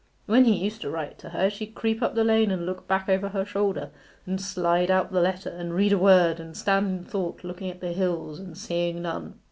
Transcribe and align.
When 0.25 0.45
he 0.45 0.55
used 0.63 0.81
to 0.81 0.89
write 0.89 1.19
to 1.19 1.29
her 1.29 1.47
she'd 1.51 1.75
creep 1.75 2.01
up 2.01 2.15
the 2.15 2.23
lane 2.23 2.49
and 2.49 2.65
look 2.65 2.87
back 2.87 3.07
over 3.07 3.29
her 3.29 3.45
shoulder, 3.45 3.91
and 4.25 4.41
slide 4.41 4.89
out 4.89 5.11
the 5.11 5.21
letter, 5.21 5.51
and 5.51 5.75
read 5.75 5.93
a 5.93 5.97
word 5.99 6.39
and 6.39 6.57
stand 6.57 6.97
in 6.97 7.03
thought 7.05 7.43
looking 7.43 7.69
at 7.69 7.81
the 7.81 7.89
hills 7.93 8.39
and 8.39 8.57
seeing 8.57 9.03
none. 9.03 9.35